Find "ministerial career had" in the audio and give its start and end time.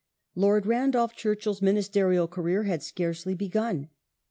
1.61-2.81